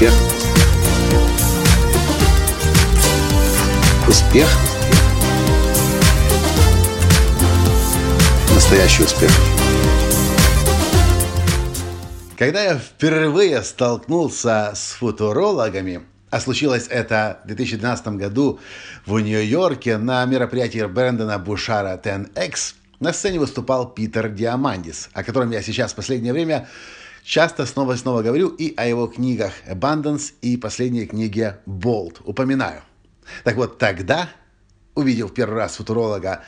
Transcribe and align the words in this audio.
Успех. 0.00 0.14
Успех. 4.08 4.48
Настоящий 8.54 9.02
успех. 9.02 9.30
Когда 12.38 12.62
я 12.62 12.78
впервые 12.78 13.60
столкнулся 13.60 14.72
с 14.74 14.92
футурологами, 14.92 16.00
а 16.30 16.40
случилось 16.40 16.86
это 16.88 17.40
в 17.44 17.48
2012 17.48 18.08
году 18.08 18.58
в 19.04 19.20
Нью-Йорке 19.20 19.98
на 19.98 20.24
мероприятии 20.24 20.86
Брэндона 20.86 21.38
Бушара 21.38 22.00
10X, 22.02 22.74
на 23.00 23.12
сцене 23.12 23.38
выступал 23.38 23.90
Питер 23.90 24.30
Диамандис, 24.30 25.10
о 25.12 25.22
котором 25.22 25.50
я 25.50 25.60
сейчас 25.60 25.92
в 25.92 25.96
последнее 25.96 26.32
время 26.32 26.68
часто 27.22 27.66
снова 27.66 27.94
и 27.94 27.96
снова 27.96 28.22
говорю 28.22 28.48
и 28.48 28.74
о 28.76 28.86
его 28.86 29.06
книгах 29.06 29.52
«Abundance» 29.66 30.32
и 30.42 30.56
последней 30.56 31.06
книге 31.06 31.58
«Bold» 31.66 32.20
упоминаю. 32.24 32.82
Так 33.44 33.56
вот, 33.56 33.78
тогда, 33.78 34.30
увидев 34.94 35.34
первый 35.34 35.56
раз 35.56 35.76
футуролога 35.76 36.42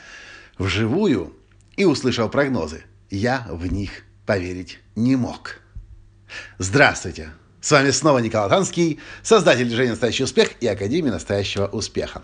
вживую 0.57 1.33
и 1.75 1.85
услышал 1.85 2.29
прогнозы, 2.29 2.83
я 3.09 3.45
в 3.49 3.65
них 3.71 4.03
поверить 4.25 4.79
не 4.95 5.15
мог. 5.15 5.59
Здравствуйте! 6.57 7.31
С 7.63 7.71
вами 7.71 7.91
снова 7.91 8.19
Николай 8.19 8.49
Танский, 8.49 8.99
создатель 9.21 9.65
движения 9.65 9.91
«Настоящий 9.91 10.25
успех» 10.25 10.49
и 10.59 10.67
Академии 10.67 11.09
настоящего 11.09 11.67
успеха. 11.67 12.21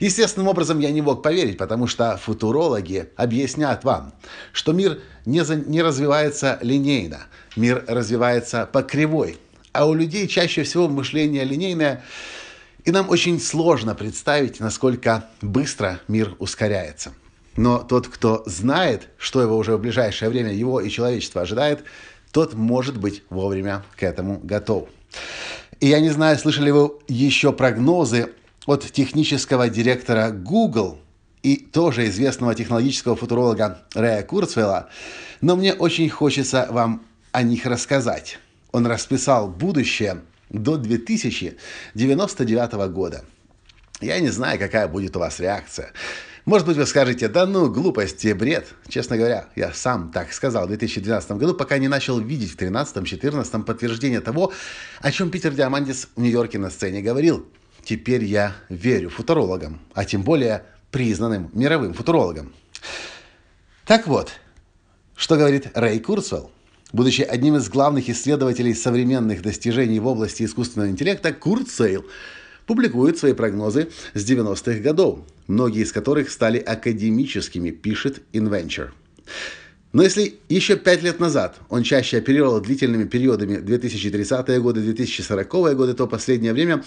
Естественным 0.00 0.48
образом 0.48 0.80
я 0.80 0.90
не 0.90 1.00
мог 1.00 1.22
поверить, 1.22 1.56
потому 1.56 1.86
что 1.86 2.16
футурологи 2.16 3.08
объяснят 3.14 3.84
вам, 3.84 4.12
что 4.52 4.72
мир 4.72 4.98
не, 5.24 5.44
за, 5.44 5.54
не 5.54 5.82
развивается 5.82 6.58
линейно, 6.62 7.28
мир 7.54 7.84
развивается 7.86 8.68
по 8.72 8.82
кривой, 8.82 9.38
а 9.70 9.86
у 9.86 9.94
людей 9.94 10.26
чаще 10.26 10.64
всего 10.64 10.88
мышление 10.88 11.44
линейное, 11.44 12.02
и 12.84 12.90
нам 12.90 13.08
очень 13.08 13.40
сложно 13.40 13.94
представить, 13.94 14.58
насколько 14.58 15.28
быстро 15.40 16.00
мир 16.08 16.34
ускоряется. 16.40 17.12
Но 17.56 17.78
тот, 17.78 18.08
кто 18.08 18.42
знает, 18.46 19.08
что 19.18 19.42
его 19.42 19.56
уже 19.56 19.76
в 19.76 19.80
ближайшее 19.80 20.30
время 20.30 20.52
его 20.52 20.80
и 20.80 20.90
человечество 20.90 21.42
ожидает, 21.42 21.84
тот 22.32 22.54
может 22.54 22.98
быть 22.98 23.22
вовремя 23.30 23.84
к 23.96 24.02
этому 24.02 24.40
готов. 24.42 24.88
И 25.80 25.86
я 25.86 26.00
не 26.00 26.10
знаю, 26.10 26.36
слышали 26.38 26.70
вы 26.70 26.92
еще 27.06 27.52
прогнозы 27.52 28.32
от 28.66 28.90
технического 28.90 29.68
директора 29.68 30.30
Google 30.30 30.98
и 31.42 31.56
тоже 31.56 32.06
известного 32.08 32.54
технологического 32.54 33.16
футуролога 33.16 33.82
Рэя 33.94 34.22
Курцвелла, 34.22 34.88
но 35.40 35.56
мне 35.56 35.74
очень 35.74 36.08
хочется 36.08 36.68
вам 36.70 37.04
о 37.32 37.42
них 37.42 37.66
рассказать. 37.66 38.38
Он 38.70 38.86
расписал 38.86 39.48
будущее 39.48 40.22
до 40.50 40.76
2099 40.76 42.72
года. 42.92 43.24
Я 44.00 44.20
не 44.20 44.28
знаю, 44.28 44.58
какая 44.58 44.88
будет 44.88 45.16
у 45.16 45.20
вас 45.20 45.40
реакция. 45.40 45.92
Может 46.44 46.66
быть, 46.66 46.76
вы 46.76 46.86
скажете, 46.86 47.28
да 47.28 47.46
ну, 47.46 47.70
глупости, 47.70 48.32
бред. 48.32 48.66
Честно 48.88 49.16
говоря, 49.16 49.46
я 49.54 49.72
сам 49.72 50.10
так 50.10 50.32
сказал 50.32 50.64
в 50.64 50.68
2012 50.68 51.32
году, 51.32 51.54
пока 51.54 51.78
не 51.78 51.86
начал 51.86 52.18
видеть 52.18 52.50
в 52.50 52.56
2013-2014 52.56 53.62
подтверждение 53.62 54.20
того, 54.20 54.52
о 55.00 55.12
чем 55.12 55.30
Питер 55.30 55.52
Диамандис 55.52 56.08
в 56.16 56.20
Нью-Йорке 56.20 56.58
на 56.58 56.70
сцене 56.70 57.00
говорил. 57.00 57.46
Теперь 57.84 58.24
я 58.24 58.56
верю 58.68 59.08
футурологам, 59.08 59.80
а 59.94 60.04
тем 60.04 60.22
более 60.22 60.64
признанным 60.90 61.48
мировым 61.52 61.94
футурологам. 61.94 62.52
Так 63.84 64.08
вот, 64.08 64.32
что 65.14 65.36
говорит 65.36 65.70
Рэй 65.74 66.00
Курцвелл? 66.00 66.50
Будучи 66.92 67.22
одним 67.22 67.56
из 67.56 67.68
главных 67.68 68.08
исследователей 68.08 68.74
современных 68.74 69.42
достижений 69.42 70.00
в 70.00 70.08
области 70.08 70.42
искусственного 70.42 70.90
интеллекта, 70.90 71.32
Курцвейл– 71.32 72.04
публикует 72.66 73.18
свои 73.18 73.32
прогнозы 73.32 73.88
с 74.14 74.28
90-х 74.28 74.80
годов, 74.80 75.20
многие 75.46 75.82
из 75.82 75.92
которых 75.92 76.30
стали 76.30 76.58
академическими, 76.58 77.70
пишет 77.70 78.22
InVenture. 78.32 78.90
Но 79.92 80.02
если 80.02 80.38
еще 80.48 80.76
пять 80.76 81.02
лет 81.02 81.20
назад 81.20 81.56
он 81.68 81.82
чаще 81.82 82.18
оперировал 82.18 82.60
длительными 82.60 83.04
периодами 83.04 83.58
2030-е 83.58 84.60
годы, 84.60 84.80
2040-е 84.80 85.74
годы, 85.74 85.94
то 85.94 86.06
последнее 86.06 86.54
время 86.54 86.82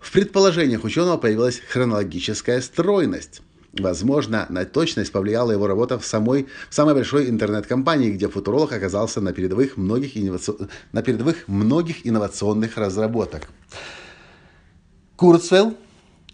в 0.00 0.10
предположениях 0.12 0.84
ученого 0.84 1.18
появилась 1.18 1.60
хронологическая 1.68 2.60
стройность. 2.60 3.42
Возможно, 3.78 4.46
на 4.48 4.64
точность 4.64 5.12
повлияла 5.12 5.52
его 5.52 5.66
работа 5.66 5.98
в 5.98 6.06
самой, 6.06 6.46
в 6.70 6.74
самой 6.74 6.94
большой 6.94 7.28
интернет-компании, 7.28 8.10
где 8.10 8.26
футуролог 8.28 8.72
оказался 8.72 9.20
на 9.20 9.34
передовых 9.34 9.76
многих, 9.76 10.16
инноваци... 10.16 10.54
на 10.92 11.02
передовых 11.02 11.46
многих 11.46 12.06
инновационных 12.06 12.78
разработок. 12.78 13.48
Курцвелл 15.16 15.74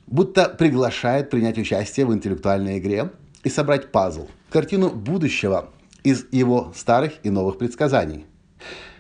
будто 0.09 0.49
приглашает 0.49 1.31
принять 1.31 1.57
участие 1.57 2.05
в 2.05 2.13
интеллектуальной 2.13 2.79
игре 2.79 3.13
и 3.45 3.49
собрать 3.49 3.93
пазл, 3.93 4.27
картину 4.51 4.91
будущего 4.91 5.71
из 6.03 6.27
его 6.33 6.73
старых 6.75 7.13
и 7.23 7.31
новых 7.31 7.59
предсказаний. 7.59 8.27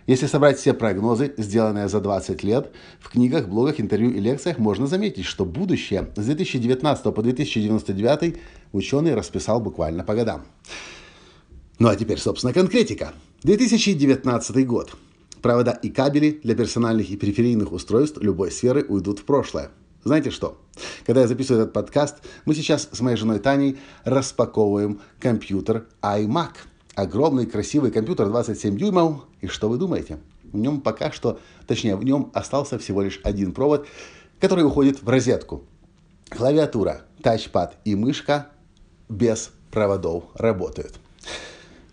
Если 0.07 0.27
собрать 0.27 0.59
все 0.59 0.73
прогнозы, 0.73 1.35
сделанные 1.37 1.89
за 1.89 2.01
20 2.01 2.45
лет, 2.45 2.73
в 3.01 3.09
книгах, 3.09 3.49
блогах, 3.49 3.81
интервью 3.81 4.11
и 4.11 4.21
лекциях 4.21 4.59
можно 4.59 4.87
заметить, 4.87 5.25
что 5.25 5.45
будущее 5.45 6.09
с 6.15 6.25
2019 6.25 7.15
по 7.15 7.23
2099 7.23 8.37
ученый 8.73 9.15
расписал 9.15 9.61
буквально 9.61 10.05
по 10.05 10.15
годам. 10.15 10.45
Ну 11.81 11.89
а 11.89 11.97
теперь, 11.97 12.19
собственно, 12.19 12.53
конкретика. 12.53 13.15
2019 13.43 14.67
год. 14.67 14.93
Провода 15.43 15.73
и 15.73 15.91
кабели 15.91 16.41
для 16.45 16.55
персональных 16.55 17.11
и 17.11 17.17
периферийных 17.17 17.73
устройств 17.73 18.19
любой 18.23 18.53
сферы 18.53 18.85
уйдут 18.89 19.19
в 19.19 19.25
прошлое. 19.25 19.71
Знаете 20.05 20.31
что? 20.31 20.57
Когда 21.05 21.23
я 21.23 21.27
записываю 21.27 21.63
этот 21.63 21.75
подкаст, 21.75 22.19
мы 22.45 22.55
сейчас 22.55 22.89
с 22.93 23.01
моей 23.01 23.17
женой 23.17 23.41
Таней 23.41 23.79
распаковываем 24.05 25.01
компьютер 25.19 25.87
iMac. 26.01 26.51
Огромный 26.95 27.47
красивый 27.47 27.91
компьютер 27.91 28.29
27 28.29 28.77
дюймов. 28.77 29.25
И 29.41 29.49
что 29.49 29.69
вы 29.69 29.79
думаете? 29.79 30.21
В 30.45 30.57
нем 30.57 30.81
пока 30.81 31.11
что, 31.11 31.41
точнее, 31.67 31.97
в 31.97 32.05
нем 32.05 32.31
остался 32.35 32.79
всего 32.79 33.03
лишь 33.03 33.21
один 33.25 33.53
провод, 33.53 33.87
который 34.39 34.65
уходит 34.65 35.03
в 35.03 35.09
розетку. 35.09 35.65
Клавиатура, 36.29 37.03
тачпад 37.21 37.77
и 37.85 37.97
мышка 37.97 38.49
без 39.09 39.51
проводов 39.73 40.25
работают. 40.35 40.95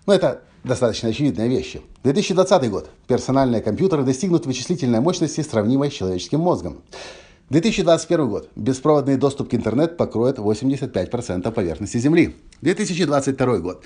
Но 0.05 0.13
это 0.13 0.43
достаточно 0.63 1.09
очевидные 1.09 1.49
вещи. 1.49 1.81
2020 2.03 2.69
год. 2.69 2.89
Персональные 3.07 3.61
компьютеры 3.61 4.03
достигнут 4.03 4.45
вычислительной 4.45 4.99
мощности, 4.99 5.41
сравнимой 5.41 5.91
с 5.91 5.93
человеческим 5.93 6.39
мозгом. 6.39 6.81
2021 7.49 8.29
год. 8.29 8.49
Беспроводный 8.55 9.17
доступ 9.17 9.49
к 9.49 9.55
интернету 9.55 9.95
покроет 9.95 10.37
85% 10.37 11.51
поверхности 11.51 11.97
Земли. 11.97 12.35
2022 12.61 13.57
год. 13.57 13.83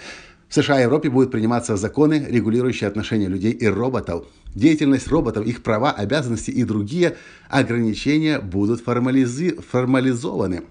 В 0.49 0.53
США 0.53 0.79
и 0.79 0.83
Европе 0.83 1.09
будут 1.09 1.31
приниматься 1.31 1.77
законы, 1.77 2.27
регулирующие 2.29 2.87
отношения 2.87 3.27
людей 3.27 3.51
и 3.51 3.65
роботов. 3.65 4.25
Деятельность 4.53 5.07
роботов, 5.07 5.47
их 5.47 5.63
права, 5.63 5.91
обязанности 5.91 6.51
и 6.51 6.63
другие 6.63 7.15
ограничения 7.49 8.39
будут 8.39 8.85
формализи- 8.85 9.59
формализованы. 9.61 10.63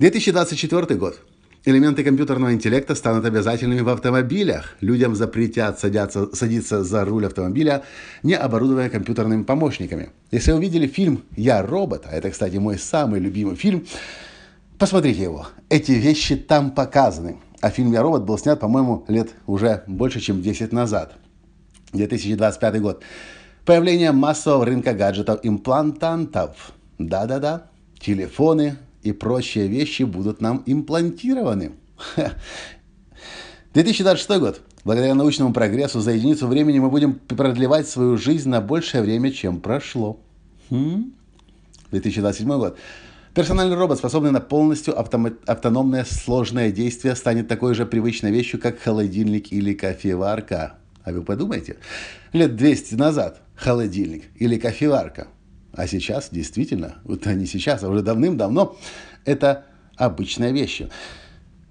2024 0.00 0.96
год. 0.96 1.18
Элементы 1.66 2.04
компьютерного 2.04 2.54
интеллекта 2.54 2.94
станут 2.94 3.26
обязательными 3.26 3.80
в 3.80 3.88
автомобилях. 3.90 4.76
Людям 4.80 5.14
запретят 5.14 5.78
садятся, 5.78 6.34
садиться 6.34 6.82
за 6.82 7.04
руль 7.04 7.26
автомобиля, 7.26 7.82
не 8.22 8.32
оборудуя 8.32 8.88
компьютерными 8.88 9.42
помощниками. 9.42 10.08
Если 10.30 10.52
вы 10.52 10.58
увидели 10.58 10.86
фильм 10.86 11.22
«Я 11.36 11.60
робот», 11.60 12.06
а 12.10 12.16
это, 12.16 12.30
кстати, 12.30 12.56
мой 12.56 12.78
самый 12.78 13.20
любимый 13.20 13.56
фильм, 13.56 13.86
посмотрите 14.78 15.22
его. 15.22 15.48
Эти 15.68 15.92
вещи 15.92 16.36
там 16.36 16.70
показаны. 16.70 17.36
А 17.60 17.68
фильм 17.68 17.92
«Я 17.92 18.00
робот» 18.00 18.22
был 18.22 18.38
снят, 18.38 18.58
по-моему, 18.58 19.04
лет 19.06 19.28
уже 19.46 19.84
больше, 19.86 20.20
чем 20.20 20.40
10 20.40 20.72
назад. 20.72 21.16
2025 21.92 22.80
год. 22.80 23.02
Появление 23.66 24.12
массового 24.12 24.64
рынка 24.64 24.94
гаджетов-имплантантов. 24.94 26.72
Да-да-да. 26.98 27.66
Телефоны, 27.98 28.78
и 29.02 29.12
прочие 29.12 29.68
вещи 29.68 30.02
будут 30.02 30.40
нам 30.40 30.62
имплантированы. 30.66 31.72
2026 33.74 34.40
год. 34.40 34.60
Благодаря 34.84 35.14
научному 35.14 35.52
прогрессу 35.52 36.00
за 36.00 36.12
единицу 36.12 36.46
времени 36.46 36.78
мы 36.78 36.90
будем 36.90 37.14
продлевать 37.14 37.88
свою 37.88 38.16
жизнь 38.16 38.48
на 38.48 38.60
большее 38.60 39.02
время, 39.02 39.30
чем 39.30 39.60
прошло. 39.60 40.20
2027 40.70 42.48
хм? 42.48 42.58
год. 42.58 42.78
Персональный 43.34 43.76
робот, 43.76 43.98
способный 43.98 44.32
на 44.32 44.40
полностью 44.40 44.98
автономное 44.98 46.04
сложное 46.04 46.72
действие, 46.72 47.14
станет 47.14 47.46
такой 47.46 47.74
же 47.74 47.86
привычной 47.86 48.32
вещью, 48.32 48.60
как 48.60 48.80
холодильник 48.80 49.52
или 49.52 49.72
кофеварка. 49.72 50.74
А 51.04 51.12
вы 51.12 51.22
подумайте, 51.22 51.76
лет 52.32 52.56
200 52.56 52.94
назад 52.94 53.40
холодильник 53.54 54.24
или 54.36 54.58
кофеварка– 54.58 55.28
а 55.72 55.86
сейчас 55.86 56.28
действительно, 56.30 56.96
вот 57.04 57.26
не 57.26 57.46
сейчас, 57.46 57.82
а 57.82 57.88
уже 57.88 58.02
давным-давно, 58.02 58.76
это 59.24 59.66
обычная 59.96 60.52
вещь. 60.52 60.82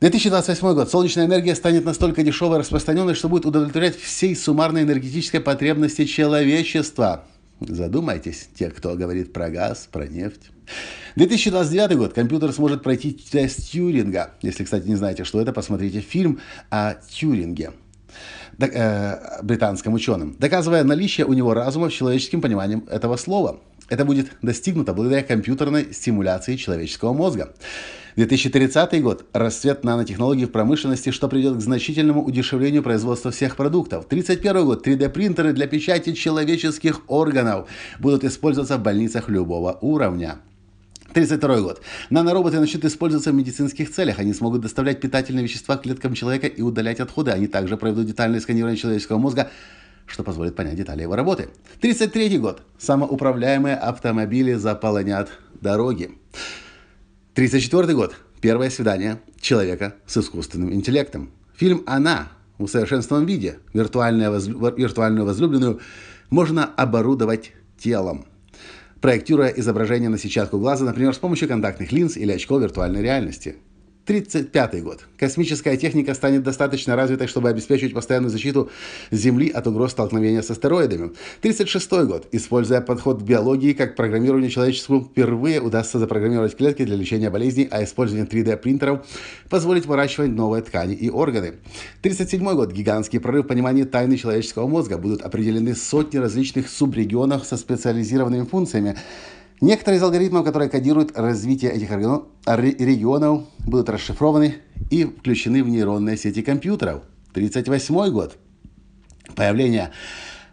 2028 0.02 0.74
год. 0.74 0.90
Солнечная 0.90 1.26
энергия 1.26 1.56
станет 1.56 1.84
настолько 1.84 2.24
дешевой 2.24 2.58
и 2.58 2.60
распространенной, 2.62 3.16
что 3.16 3.28
будет 3.28 3.46
удовлетворять 3.46 3.98
всей 3.98 4.36
суммарной 4.36 4.84
энергетической 4.84 5.42
потребности 5.42 6.06
человечества. 6.06 7.26
Задумайтесь, 7.60 8.48
те, 8.58 8.70
кто 8.70 8.96
говорит 8.96 9.34
про 9.34 9.50
газ, 9.50 9.90
про 9.92 10.08
нефть. 10.08 10.52
2029 11.18 11.98
год. 11.98 12.14
Компьютер 12.14 12.54
сможет 12.54 12.82
пройти 12.82 13.12
тест 13.12 13.72
Тьюринга. 13.72 14.32
Если, 14.42 14.64
кстати, 14.64 14.88
не 14.88 14.96
знаете, 14.96 15.26
что 15.26 15.42
это, 15.42 15.52
посмотрите 15.52 16.00
фильм 16.00 16.40
о 16.70 16.94
Тьюринге 16.94 17.72
э, 18.60 19.42
британским 19.44 19.94
ученым, 19.94 20.38
доказывая 20.40 20.86
наличие 20.86 21.26
у 21.26 21.34
него 21.34 21.54
разума 21.54 21.90
с 21.90 21.94
человеческим 21.94 22.40
пониманием 22.40 22.86
этого 22.90 23.18
слова. 23.18 23.60
Это 23.90 24.06
будет 24.06 24.32
достигнуто 24.42 24.94
благодаря 24.94 25.24
компьютерной 25.24 25.94
стимуляции 25.94 26.56
человеческого 26.56 27.14
мозга. 27.14 27.54
2030 28.16 29.02
год. 29.02 29.26
Расцвет 29.34 29.84
нанотехнологий 29.84 30.46
в 30.46 30.52
промышленности, 30.52 31.12
что 31.12 31.28
приведет 31.28 31.58
к 31.58 31.62
значительному 31.62 32.24
удешевлению 32.24 32.84
производства 32.84 33.32
всех 33.32 33.56
продуктов. 33.56 34.06
31 34.08 34.66
год. 34.66 34.86
3D-принтеры 34.86 35.54
для 35.54 35.68
печати 35.68 36.14
человеческих 36.14 37.02
органов 37.08 37.70
будут 38.00 38.24
использоваться 38.24 38.78
в 38.78 38.84
больницах 38.84 39.30
любого 39.30 39.78
уровня. 39.82 40.40
32 41.14 41.62
год. 41.62 41.82
Нанороботы 42.10 42.60
начнут 42.60 42.86
использоваться 42.86 43.32
в 43.32 43.36
медицинских 43.36 43.92
целях. 43.92 44.20
Они 44.20 44.34
смогут 44.34 44.62
доставлять 44.62 45.02
питательные 45.02 45.44
вещества 45.44 45.78
клеткам 45.78 46.14
человека 46.14 46.48
и 46.48 46.62
удалять 46.62 47.00
отходы. 47.00 47.32
Они 47.32 47.48
также 47.48 47.78
проведут 47.78 48.06
детальное 48.06 48.40
сканирование 48.40 48.78
человеческого 48.78 49.18
мозга, 49.18 49.50
что 50.10 50.24
позволит 50.24 50.56
понять 50.56 50.76
детали 50.76 51.04
его 51.04 51.16
работы. 51.16 51.50
33 51.82 52.38
год. 52.38 52.62
Самоуправляемые 52.78 53.76
автомобили 53.76 54.54
заполонят 54.54 55.30
дороги. 55.62 56.12
34 57.36 57.94
год. 57.94 58.16
Первое 58.42 58.70
свидание 58.70 59.22
человека 59.40 59.96
с 60.06 60.18
искусственным 60.18 60.74
интеллектом. 60.74 61.32
Фильм 61.56 61.84
«Она» 61.86 62.30
в 62.58 62.64
усовершенствованном 62.64 63.28
виде, 63.28 63.60
виртуальную, 63.74 64.32
возлю... 64.32 64.76
виртуальную 64.76 65.26
возлюбленную, 65.26 65.80
можно 66.30 66.66
оборудовать 66.66 67.54
телом 67.78 68.26
проектируя 69.02 69.50
изображение 69.50 70.10
на 70.10 70.18
сетчатку 70.18 70.60
глаза, 70.60 70.86
например, 70.86 71.14
с 71.14 71.18
помощью 71.18 71.48
контактных 71.48 71.92
линз 71.92 72.18
или 72.18 72.32
очков 72.32 72.62
виртуальной 72.62 73.02
реальности. 73.02 73.58
1935 74.10 74.84
год. 74.84 75.06
Космическая 75.18 75.78
техника 75.78 76.16
станет 76.16 76.42
достаточно 76.42 76.96
развитой, 76.96 77.28
чтобы 77.28 77.50
обеспечивать 77.50 77.94
постоянную 77.94 78.32
защиту 78.32 78.72
Земли 79.12 79.50
от 79.50 79.68
угроз 79.68 79.92
столкновения 79.92 80.42
с 80.42 80.50
астероидами. 80.50 81.12
1936 81.42 81.92
год. 82.08 82.28
Используя 82.32 82.82
подход 82.82 83.22
к 83.22 83.24
биологии 83.24 83.74
как 83.74 83.96
программированию 83.96 84.50
человеческому, 84.50 85.04
впервые 85.04 85.62
удастся 85.62 86.00
запрограммировать 86.00 86.58
клетки 86.58 86.84
для 86.86 86.96
лечения 86.96 87.30
болезней, 87.30 87.68
а 87.70 87.84
использование 87.84 88.28
3D-принтеров 88.28 89.06
позволит 89.48 89.86
выращивать 89.86 90.32
новые 90.32 90.64
ткани 90.64 90.96
и 90.96 91.12
органы. 91.12 91.60
1937 92.00 92.56
год. 92.56 92.72
Гигантский 92.72 93.20
прорыв 93.20 93.46
в 93.46 93.48
понимании 93.48 93.84
тайны 93.84 94.18
человеческого 94.18 94.68
мозга. 94.68 94.98
Будут 94.98 95.22
определены 95.22 95.76
сотни 95.76 96.18
различных 96.18 96.68
субрегионов 96.68 97.46
со 97.46 97.58
специализированными 97.58 98.46
функциями. 98.46 98.98
Некоторые 99.62 100.00
из 100.00 100.04
алгоритмов, 100.04 100.46
которые 100.46 100.70
кодируют 100.70 101.18
развитие 101.18 101.72
этих 101.72 101.92
регионов, 101.92 103.44
будут 103.60 103.90
расшифрованы 103.90 104.56
и 104.90 105.04
включены 105.04 105.64
в 105.64 105.70
нейронные 105.70 106.16
сети 106.16 106.42
компьютеров. 106.42 107.02
1938 107.32 108.12
год. 108.12 108.38
Появление 109.36 109.92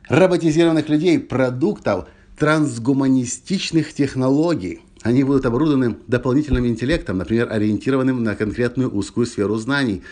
роботизированных 0.08 0.88
людей, 0.88 1.20
продуктов 1.20 2.08
трансгуманистичных 2.36 3.94
технологий. 3.94 4.80
Они 5.02 5.22
будут 5.22 5.46
оборудованы 5.46 5.96
дополнительным 6.08 6.66
интеллектом, 6.66 7.18
например, 7.18 7.50
ориентированным 7.50 8.24
на 8.24 8.34
конкретную 8.34 8.92
узкую 8.92 9.26
сферу 9.26 9.54
знаний, 9.56 10.02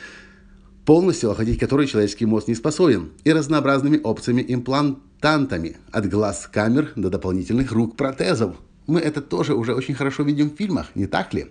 полностью 0.86 1.32
охватить 1.32 1.58
который 1.58 1.88
человеческий 1.88 2.26
мозг 2.26 2.46
не 2.46 2.54
способен, 2.54 3.10
и 3.24 3.32
разнообразными 3.32 4.00
опциями 4.02 4.44
имплантантами, 4.46 5.78
от 5.90 6.08
глаз 6.08 6.48
камер 6.50 6.92
до 6.94 7.10
дополнительных 7.10 7.72
рук 7.72 7.96
протезов. 7.96 8.54
Мы 8.86 9.00
это 9.00 9.22
тоже 9.22 9.54
уже 9.54 9.74
очень 9.74 9.94
хорошо 9.94 10.22
видим 10.22 10.50
в 10.50 10.56
фильмах, 10.56 10.90
не 10.94 11.06
так 11.06 11.32
ли? 11.34 11.46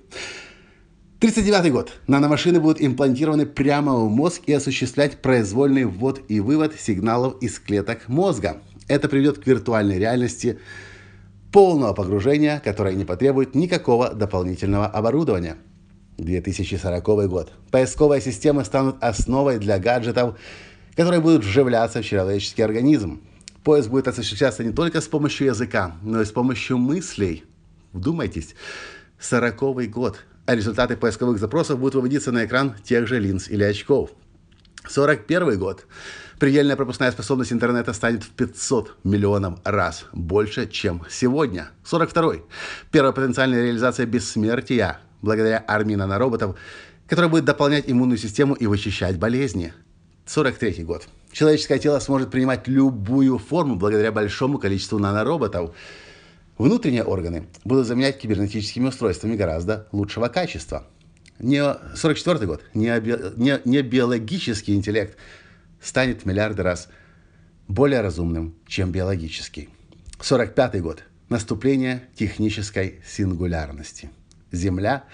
39 1.19 1.71
год. 1.71 1.93
Наномашины 2.07 2.59
будут 2.59 2.81
имплантированы 2.81 3.45
прямо 3.45 3.95
в 3.95 4.09
мозг 4.09 4.41
и 4.45 4.53
осуществлять 4.53 5.21
произвольный 5.21 5.85
ввод 5.85 6.21
и 6.27 6.39
вывод 6.39 6.73
сигналов 6.77 7.41
из 7.41 7.59
клеток 7.59 8.09
мозга. 8.09 8.61
Это 8.87 9.07
приведет 9.07 9.39
к 9.39 9.47
виртуальной 9.47 9.97
реальности 9.97 10.59
полного 11.51 11.93
погружения, 11.93 12.61
которое 12.63 12.93
не 12.93 13.05
потребует 13.05 13.55
никакого 13.55 14.13
дополнительного 14.13 14.87
оборудования. 14.87 15.55
2040 16.17 17.29
год. 17.29 17.53
Поисковые 17.71 18.21
системы 18.21 18.65
станут 18.65 18.97
основой 19.01 19.59
для 19.59 19.79
гаджетов, 19.79 20.37
которые 20.95 21.21
будут 21.21 21.43
вживляться 21.43 22.01
в 22.01 22.05
человеческий 22.05 22.61
организм. 22.61 23.21
Поиск 23.63 23.89
будет 23.89 24.07
осуществляться 24.09 24.63
не 24.63 24.73
только 24.73 24.99
с 24.99 25.07
помощью 25.07 25.47
языка, 25.47 25.95
но 26.01 26.21
и 26.21 26.25
с 26.25 26.31
помощью 26.31 26.77
мыслей. 26.77 27.45
Вдумайтесь, 27.93 28.55
сороковый 29.19 29.87
год, 29.87 30.19
а 30.45 30.55
результаты 30.55 30.97
поисковых 30.97 31.39
запросов 31.39 31.79
будут 31.79 31.95
выводиться 31.95 32.31
на 32.31 32.45
экран 32.45 32.75
тех 32.83 33.07
же 33.07 33.19
линз 33.19 33.47
или 33.47 33.63
очков. 33.63 34.11
41 34.87 35.57
год. 35.57 35.85
Предельная 36.39 36.75
пропускная 36.75 37.11
способность 37.13 37.53
интернета 37.53 37.93
станет 37.93 38.23
в 38.23 38.31
500 38.31 38.97
миллионов 39.05 39.59
раз 39.63 40.05
больше, 40.11 40.67
чем 40.67 41.03
сегодня. 41.09 41.69
42. 41.85 42.35
Первая 42.91 43.13
потенциальная 43.13 43.63
реализация 43.63 44.05
бессмертия 44.05 44.99
благодаря 45.21 45.63
армии 45.65 45.95
нанороботов, 45.95 46.57
которая 47.07 47.31
будет 47.31 47.45
дополнять 47.45 47.85
иммунную 47.87 48.17
систему 48.17 48.55
и 48.55 48.67
вычищать 48.67 49.17
болезни. 49.17 49.73
43 50.25 50.83
год. 50.83 51.07
Человеческое 51.33 51.79
тело 51.79 51.97
сможет 51.97 52.29
принимать 52.29 52.67
любую 52.67 53.39
форму 53.39 53.75
благодаря 53.75 54.11
большому 54.11 54.59
количеству 54.59 54.99
нанороботов. 54.99 55.75
Внутренние 56.59 57.03
органы 57.03 57.47
будут 57.65 57.87
заменять 57.87 58.19
кибернетическими 58.19 58.87
устройствами 58.87 59.35
гораздо 59.35 59.87
лучшего 59.91 60.27
качества. 60.27 60.85
Не 61.39 61.63
44 61.95 62.45
год, 62.45 62.63
не, 62.75 63.59
не, 63.65 63.81
биологический 63.81 64.75
интеллект 64.75 65.17
станет 65.81 66.23
миллиарды 66.25 66.61
раз 66.61 66.87
более 67.67 68.01
разумным, 68.01 68.53
чем 68.67 68.91
биологический. 68.91 69.69
45 70.21 70.81
год. 70.83 71.03
Наступление 71.29 72.03
технической 72.15 73.01
сингулярности. 73.07 74.11
Земля 74.51 75.05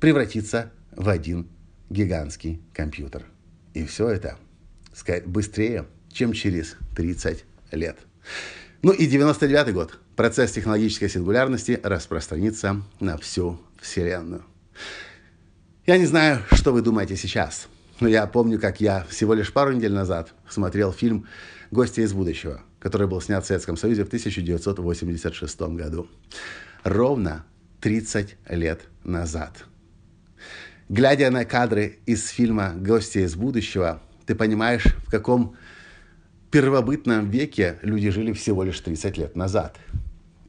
превратится 0.00 0.72
в 0.90 1.08
один 1.08 1.46
гигантский 1.88 2.60
компьютер. 2.72 3.26
И 3.74 3.84
все 3.84 4.08
это 4.08 4.38
сказать, 4.94 5.26
быстрее, 5.26 5.86
чем 6.12 6.32
через 6.32 6.76
30 6.96 7.44
лет. 7.72 7.98
Ну 8.82 8.92
и 8.92 9.06
99 9.06 9.72
год. 9.72 9.98
Процесс 10.16 10.52
технологической 10.52 11.08
сингулярности 11.08 11.80
распространится 11.82 12.82
на 13.00 13.16
всю 13.16 13.60
Вселенную. 13.80 14.44
Я 15.86 15.98
не 15.98 16.06
знаю, 16.06 16.42
что 16.52 16.72
вы 16.72 16.82
думаете 16.82 17.16
сейчас, 17.16 17.68
но 18.00 18.08
я 18.08 18.26
помню, 18.26 18.60
как 18.60 18.80
я 18.80 19.04
всего 19.08 19.34
лишь 19.34 19.52
пару 19.52 19.72
недель 19.72 19.92
назад 19.92 20.34
смотрел 20.48 20.92
фильм 20.92 21.26
«Гости 21.70 22.00
из 22.00 22.12
будущего», 22.12 22.60
который 22.78 23.06
был 23.06 23.20
снят 23.20 23.42
в 23.42 23.46
Советском 23.46 23.76
Союзе 23.76 24.04
в 24.04 24.08
1986 24.08 25.60
году. 25.60 26.08
Ровно 26.84 27.44
30 27.80 28.36
лет 28.50 28.82
назад. 29.02 29.64
Глядя 30.88 31.30
на 31.30 31.44
кадры 31.44 32.00
из 32.06 32.28
фильма 32.28 32.74
«Гости 32.76 33.18
из 33.18 33.34
будущего», 33.34 34.02
ты 34.26 34.34
понимаешь, 34.34 34.86
в 35.06 35.10
каком 35.10 35.56
первобытном 36.50 37.30
веке 37.30 37.78
люди 37.82 38.10
жили 38.10 38.32
всего 38.32 38.62
лишь 38.62 38.78
30 38.80 39.16
лет 39.18 39.36
назад. 39.36 39.78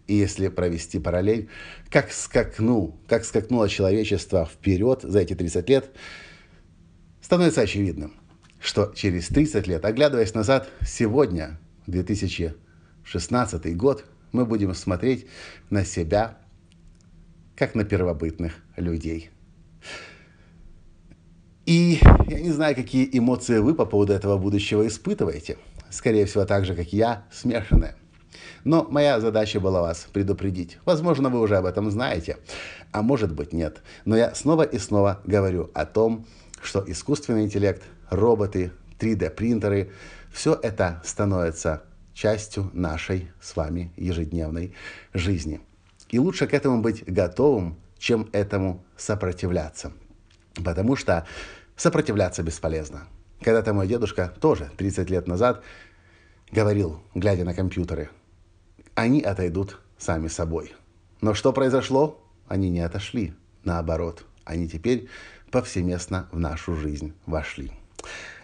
И 0.08 0.15
если 0.15 0.50
провести 0.50 1.00
параллель, 1.00 1.50
как 1.89 2.12
скакнул, 2.12 3.00
как 3.08 3.24
скакнуло 3.24 3.70
человечество 3.70 4.46
вперед 4.46 5.01
за 5.03 5.20
эти 5.20 5.34
30 5.34 5.70
лет, 5.70 5.92
становится 7.22 7.62
очевидным, 7.62 8.13
что 8.60 8.92
через 8.96 9.27
30 9.30 9.65
лет, 9.68 9.86
оглядываясь 9.86 10.34
назад, 10.34 10.70
сегодня, 10.86 11.58
2016 11.88 13.77
год, 13.77 14.06
мы 14.34 14.46
будем 14.46 14.74
смотреть 14.74 15.27
на 15.70 15.86
себя, 15.86 16.38
как 17.56 17.75
на 17.75 17.86
первобытных 17.86 18.56
людей. 18.75 19.30
И 21.65 22.00
я 22.27 22.41
не 22.41 22.51
знаю, 22.51 22.75
какие 22.75 23.10
эмоции 23.17 23.60
вы 23.60 23.74
по 23.74 23.86
поводу 23.86 24.12
этого 24.12 24.38
будущего 24.38 24.86
испытываете. 24.86 25.58
Скорее 25.89 26.25
всего, 26.25 26.46
так 26.46 26.65
же, 26.65 26.75
как 26.75 26.91
я, 26.91 27.25
смешанные. 27.32 27.96
Но 28.65 28.86
моя 28.89 29.20
задача 29.20 29.60
была 29.60 29.82
вас 29.82 30.08
предупредить. 30.12 30.77
Возможно, 30.86 31.29
вы 31.29 31.39
уже 31.39 31.55
об 31.58 31.65
этом 31.65 31.89
знаете, 31.91 32.38
а 32.91 33.01
может 33.01 33.34
быть 33.34 33.53
нет. 33.53 33.82
Но 34.03 34.17
я 34.17 34.36
снова 34.36 34.63
и 34.63 34.77
снова 34.77 35.22
говорю 35.25 35.70
о 35.74 35.86
том, 35.86 36.25
что 36.62 36.84
искусственный 36.86 37.43
интеллект, 37.43 37.84
роботы, 38.10 38.72
3D-принтеры, 39.00 39.91
все 40.32 40.60
это 40.62 41.01
становится 41.05 41.84
частью 42.13 42.70
нашей 42.74 43.32
с 43.41 43.55
вами 43.55 43.91
ежедневной 43.98 44.74
жизни. 45.13 45.62
И 46.10 46.20
лучше 46.20 46.48
к 46.48 46.53
этому 46.53 46.82
быть 46.82 47.03
готовым, 47.05 47.77
чем 47.98 48.29
этому 48.34 48.84
сопротивляться. 48.98 49.93
Потому 50.55 50.95
что 50.95 51.25
сопротивляться 51.75 52.43
бесполезно. 52.43 53.07
Когда-то 53.41 53.74
мой 53.74 53.88
дедушка 53.88 54.33
тоже 54.39 54.72
30 54.77 55.10
лет 55.10 55.27
назад 55.27 55.63
говорил, 56.51 57.01
глядя 57.15 57.43
на 57.43 57.53
компьютеры, 57.53 58.10
они 58.95 59.22
отойдут 59.22 59.79
сами 59.98 60.27
собой. 60.27 60.74
Но 61.22 61.33
что 61.33 61.53
произошло? 61.53 62.22
Они 62.48 62.69
не 62.69 62.81
отошли. 62.81 63.33
Наоборот, 63.63 64.25
они 64.43 64.67
теперь 64.67 65.07
повсеместно 65.51 66.27
в 66.31 66.39
нашу 66.39 66.75
жизнь 66.75 67.13
вошли. 67.25 67.72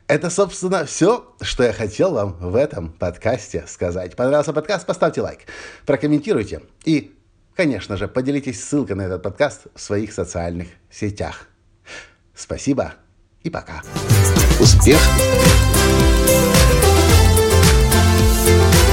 Это, 0.08 0.30
собственно, 0.30 0.86
все, 0.86 1.36
что 1.42 1.64
я 1.64 1.74
хотел 1.74 2.14
вам 2.14 2.34
в 2.40 2.56
этом 2.56 2.92
подкасте 2.94 3.66
сказать. 3.68 4.16
Понравился 4.16 4.54
подкаст? 4.54 4.88
Поставьте 4.88 5.22
лайк, 5.22 5.42
прокомментируйте 5.86 6.64
и, 6.84 7.16
конечно 7.56 7.96
же, 7.96 8.08
поделитесь 8.08 8.64
ссылкой 8.64 8.96
на 8.96 9.04
этот 9.04 9.22
подкаст 9.22 9.68
в 9.76 9.80
своих 9.80 10.12
социальных 10.14 10.70
сетях. 10.90 11.49
Спасибо 12.40 12.94
и 13.44 13.50
пока. 13.50 13.82
Успех. 14.62 14.98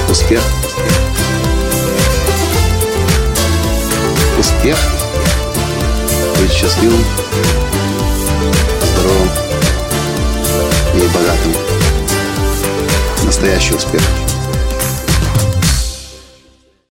Успех. 0.09 0.41
Успех. 4.37 4.77
Быть 6.37 6.51
счастливым, 6.51 7.03
здоровым 8.93 9.29
и 10.93 11.07
богатым. 11.13 11.53
Настоящий 13.23 13.75
успех. 13.75 14.01